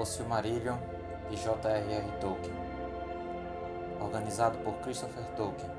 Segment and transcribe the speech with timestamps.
[0.00, 0.78] O Silmarillion
[1.28, 2.10] de J.R.R.
[2.22, 2.56] Tolkien,
[4.00, 5.70] organizado por Christopher Tolkien.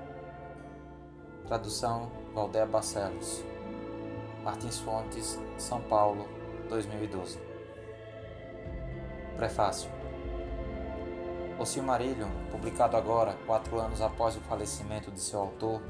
[1.48, 3.44] Tradução Valdea Barcelos.
[4.44, 6.28] Martins Fontes, São Paulo,
[6.70, 7.40] 2012.
[9.38, 9.90] Prefácio.
[11.58, 15.82] O Silmarillion, publicado agora, quatro anos após o falecimento de seu autor,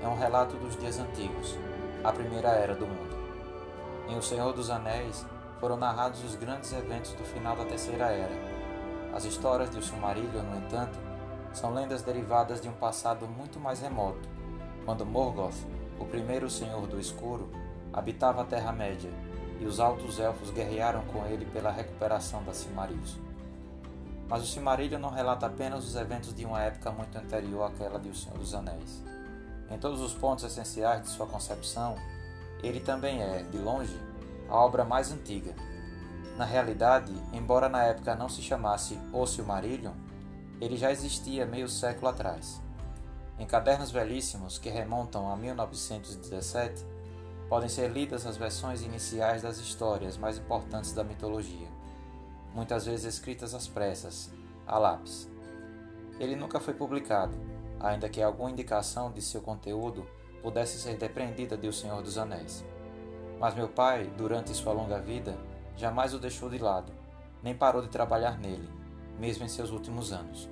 [0.00, 1.58] é um relato dos dias antigos,
[2.04, 3.16] a primeira era do mundo.
[4.08, 5.26] Em O Senhor dos Anéis,
[5.62, 8.34] foram narrados os grandes eventos do final da Terceira Era.
[9.14, 10.98] As histórias de Silmarillion, no entanto,
[11.52, 14.28] são lendas derivadas de um passado muito mais remoto,
[14.84, 15.54] quando Morgoth,
[16.00, 17.48] o primeiro Senhor do Escuro,
[17.92, 19.12] habitava a Terra-média
[19.60, 23.16] e os Altos Elfos guerrearam com ele pela recuperação da Silmarils.
[24.28, 28.08] Mas o Silmarillion não relata apenas os eventos de uma época muito anterior àquela de
[28.08, 29.00] O Senhor dos Anéis.
[29.70, 31.94] Em todos os pontos essenciais de sua concepção,
[32.64, 33.96] ele também é, de longe,
[34.52, 35.54] a obra mais antiga.
[36.36, 39.94] Na realidade, embora na época não se chamasse O Silmarillion,
[40.60, 42.60] ele já existia meio século atrás.
[43.38, 46.84] Em cadernos velhíssimos que remontam a 1917,
[47.48, 51.68] podem ser lidas as versões iniciais das histórias mais importantes da mitologia,
[52.54, 54.30] muitas vezes escritas às pressas,
[54.66, 55.30] a lápis.
[56.20, 57.34] Ele nunca foi publicado,
[57.80, 60.06] ainda que alguma indicação de seu conteúdo
[60.42, 62.62] pudesse ser depreendida de O Senhor dos Anéis.
[63.42, 65.36] Mas meu pai, durante sua longa vida,
[65.76, 66.92] jamais o deixou de lado,
[67.42, 68.70] nem parou de trabalhar nele,
[69.18, 70.48] mesmo em seus últimos anos.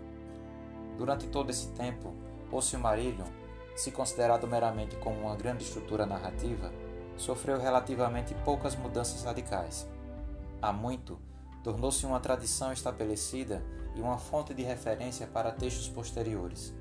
[0.98, 2.12] Durante todo esse tempo,
[2.50, 3.28] O Silmarillion,
[3.76, 6.72] se considerado meramente como uma grande estrutura narrativa,
[7.16, 9.88] sofreu relativamente poucas mudanças radicais.
[10.60, 11.16] Há muito,
[11.62, 13.62] tornou-se uma tradição estabelecida
[13.94, 16.74] e uma fonte de referência para textos posteriores.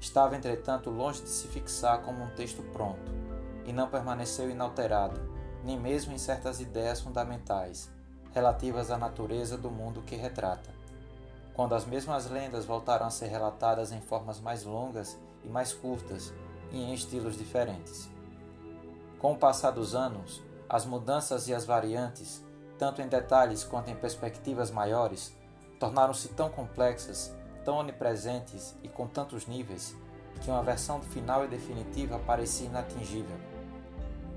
[0.00, 3.12] Estava, entretanto, longe de se fixar como um texto pronto,
[3.66, 5.20] e não permaneceu inalterado,
[5.64, 7.90] nem mesmo em certas ideias fundamentais,
[8.32, 10.70] relativas à natureza do mundo que retrata.
[11.54, 16.32] Quando as mesmas lendas voltaram a ser relatadas em formas mais longas e mais curtas,
[16.72, 18.08] e em estilos diferentes.
[19.18, 22.44] Com o passar dos anos, as mudanças e as variantes,
[22.78, 25.34] tanto em detalhes quanto em perspectivas maiores,
[25.78, 27.34] tornaram-se tão complexas,
[27.64, 29.94] tão onipresentes e com tantos níveis,
[30.40, 33.49] que uma versão final e definitiva parecia inatingível.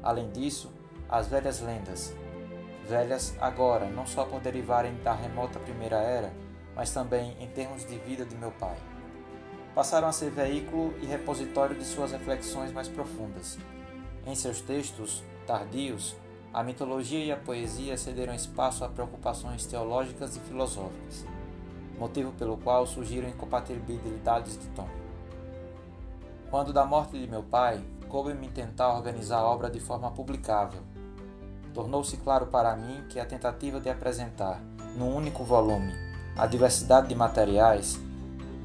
[0.04, 0.70] Além disso,
[1.10, 2.14] as velhas lendas,
[2.88, 6.34] velhas agora não só por derivarem da remota Primeira Era,
[6.76, 8.76] mas também em termos de vida de meu pai,
[9.74, 13.58] passaram a ser veículo e repositório de suas reflexões mais profundas.
[14.26, 16.16] Em seus textos tardios,
[16.54, 21.26] a mitologia e a poesia cederam espaço a preocupações teológicas e filosóficas,
[21.98, 24.88] motivo pelo qual surgiram incompatibilidades de tom.
[26.50, 30.82] Quando da morte de meu pai, coube-me tentar organizar a obra de forma publicável.
[31.74, 34.62] Tornou-se claro para mim que a tentativa de apresentar,
[34.96, 35.92] num único volume,
[36.38, 38.00] a diversidade de materiais,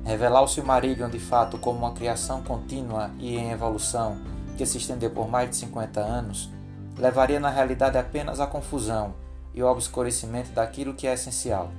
[0.04, 4.20] revelar o Silmarillion de fato como uma criação contínua e em evolução
[4.58, 6.50] que se estendeu por mais de 50 anos,
[6.98, 9.14] levaria na realidade apenas à confusão
[9.54, 11.70] e ao obscurecimento daquilo que é essencial.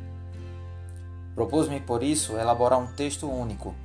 [1.36, 3.76] Propus-me, por isso, elaborar um texto único,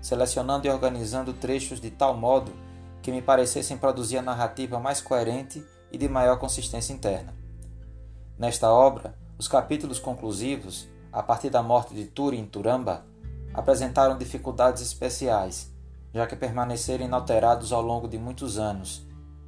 [0.00, 2.67] selecionando e organizando trechos de tal modo
[3.08, 7.34] que me parecessem produzir a narrativa mais coerente e de maior consistência interna.
[8.36, 13.06] Nesta obra, os capítulos conclusivos, a partir da morte de Turin Turamba,
[13.54, 15.72] apresentaram dificuldades especiais,
[16.12, 19.06] já que permaneceram inalterados ao longo de muitos anos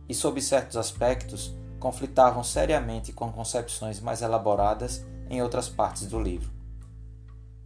[0.08, 6.50] e, sob certos aspectos, conflitavam seriamente com concepções mais elaboradas em outras partes do livro.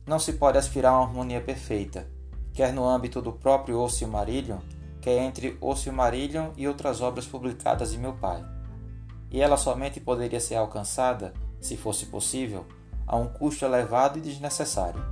[0.04, 2.10] Não se pode aspirar a uma harmonia perfeita,
[2.52, 4.58] quer no âmbito do próprio O Silmarillion,
[5.04, 8.42] que é entre O Silmarillion e outras obras publicadas de meu pai.
[9.30, 12.64] E ela somente poderia ser alcançada, se fosse possível,
[13.06, 15.04] a um custo elevado e desnecessário.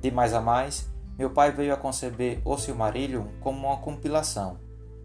[0.00, 4.58] De mais a mais, meu pai veio a conceber O Silmarillion como uma compilação,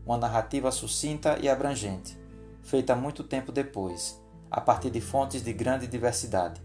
[0.04, 2.18] uma narrativa sucinta e abrangente,
[2.64, 6.60] feita muito tempo depois, a partir de fontes de grande diversidade,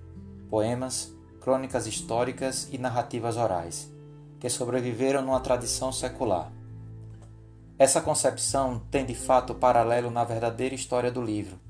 [0.48, 3.92] poemas, crônicas históricas e narrativas orais,
[4.40, 6.50] que sobreviveram numa tradição secular.
[7.78, 11.60] Essa concepção tem de fato paralelo na verdadeira história do livro,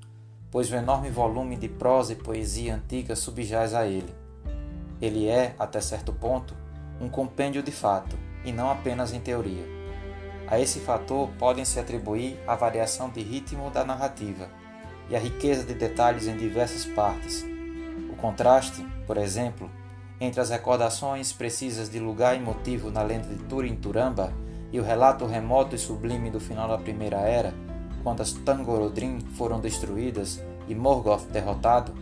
[0.53, 4.15] pois o enorme volume de prosa e poesia antiga subjaz a ele.
[5.03, 6.55] Ele é, até certo ponto,
[7.01, 9.65] um compêndio de fato, e não apenas em teoria.
[10.47, 14.49] A esse fator podem se atribuir a variação de ritmo da narrativa
[15.11, 17.45] e a riqueza de detalhes em diversas partes.
[18.09, 19.69] O contraste, por exemplo,
[20.21, 24.33] entre as recordações precisas de lugar e motivo na lenda de Turin Turamba
[24.73, 27.55] e o relato remoto e sublime do final da Primeira Era,
[28.03, 31.93] quando as Tangorodrim foram destruídas e Morgoth derrotado,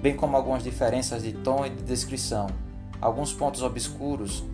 [0.00, 2.48] bem como algumas diferenças de tom e de descrição,
[3.00, 4.44] alguns pontos obscuros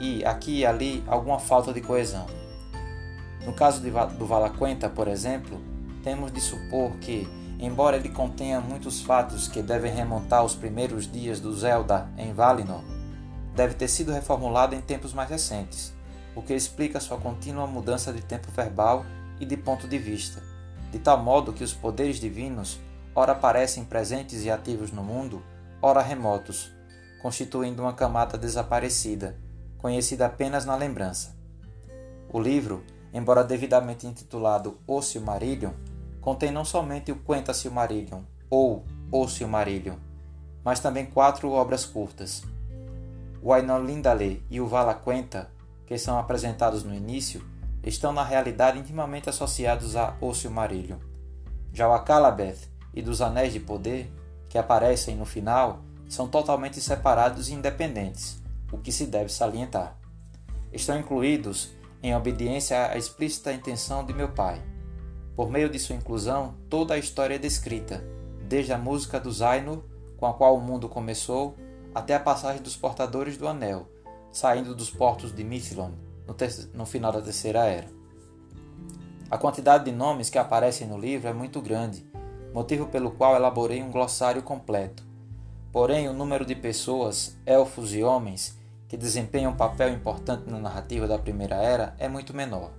[0.00, 2.26] e, aqui e ali, alguma falta de coesão.
[3.44, 5.60] No caso de, do Valaquenta, por exemplo,
[6.02, 7.28] temos de supor que,
[7.58, 12.82] embora ele contenha muitos fatos que devem remontar aos primeiros dias do Zelda em Valinor,
[13.54, 15.94] deve ter sido reformulado em tempos mais recentes,
[16.36, 19.04] o que explica sua contínua mudança de tempo verbal
[19.40, 20.40] e de ponto de vista,
[20.92, 22.78] de tal modo que os poderes divinos
[23.14, 25.42] ora parecem presentes e ativos no mundo,
[25.82, 26.70] ora remotos,
[27.20, 29.36] constituindo uma camada desaparecida,
[29.78, 31.34] conhecida apenas na lembrança.
[32.32, 32.84] O livro
[33.16, 35.72] embora devidamente intitulado O Silmarillion,
[36.20, 39.96] contém não somente o Quenta Silmarillion ou O Silmarillion,
[40.62, 42.42] mas também quatro obras curtas.
[43.40, 45.50] O Ainolindale e o Vala Quenta,
[45.86, 47.44] que são apresentados no início,
[47.82, 50.98] estão na realidade intimamente associados a O Silmarillion.
[51.72, 54.10] Já o Akalabeth e dos Anéis de Poder,
[54.48, 58.42] que aparecem no final, são totalmente separados e independentes,
[58.72, 59.96] o que se deve salientar.
[60.72, 61.72] Estão incluídos
[62.02, 64.60] em obediência à explícita intenção de meu pai.
[65.34, 68.02] Por meio de sua inclusão, toda a história é descrita,
[68.48, 69.82] desde a música do Zainur,
[70.16, 71.56] com a qual o mundo começou,
[71.94, 73.88] até a passagem dos portadores do anel,
[74.36, 75.92] saindo dos portos de Mithlon,
[76.26, 76.36] no,
[76.74, 77.88] no final da Terceira Era.
[79.30, 82.06] A quantidade de nomes que aparecem no livro é muito grande,
[82.52, 85.02] motivo pelo qual elaborei um glossário completo.
[85.72, 91.08] Porém, o número de pessoas, elfos e homens que desempenham um papel importante na narrativa
[91.08, 92.72] da Primeira Era, é muito menor,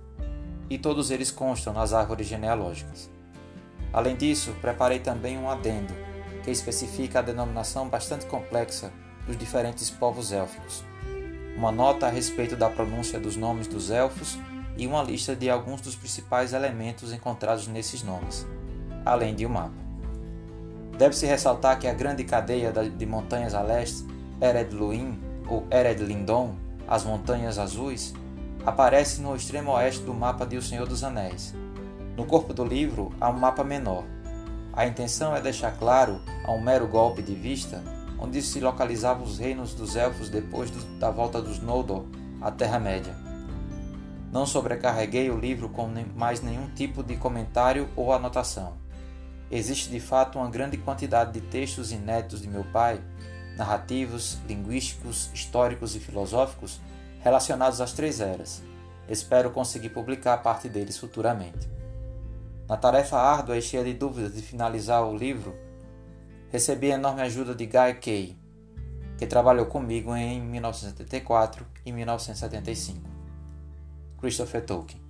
[0.70, 3.10] e todos eles constam nas árvores genealógicas.
[3.92, 5.92] Além disso, preparei também um adendo,
[6.44, 8.92] que especifica a denominação bastante complexa
[9.26, 10.84] dos diferentes povos élficos,
[11.58, 14.38] uma nota a respeito da pronúncia dos nomes dos elfos
[14.76, 18.46] e uma lista de alguns dos principais elementos encontrados nesses nomes,
[19.04, 19.72] além de um mapa.
[20.96, 24.06] Deve-se ressaltar que a grande cadeia de montanhas a leste,
[24.40, 25.18] Ered Luin,
[25.48, 26.54] ou Ered Lindon,
[26.86, 28.14] as Montanhas Azuis,
[28.64, 31.56] aparece no extremo oeste do mapa de O Senhor dos Anéis.
[32.16, 34.04] No corpo do livro há um mapa menor.
[34.72, 37.82] A intenção é deixar claro, a um mero golpe de vista,
[38.18, 42.04] onde se localizavam os reinos dos elfos depois do, da volta dos Noldor
[42.40, 43.14] à Terra-média.
[44.32, 48.76] Não sobrecarreguei o livro com mais nenhum tipo de comentário ou anotação.
[49.50, 53.00] Existe de fato uma grande quantidade de textos inéditos de meu pai
[53.58, 56.80] narrativos, linguísticos, históricos e filosóficos
[57.20, 58.62] relacionados às três eras.
[59.08, 61.68] Espero conseguir publicar parte deles futuramente.
[62.68, 65.56] Na tarefa árdua e cheia de dúvidas de finalizar o livro,
[66.50, 68.36] recebi a enorme ajuda de Guy Kay,
[69.16, 73.00] que trabalhou comigo em 1974 e 1975.
[74.20, 75.07] Christopher Tolkien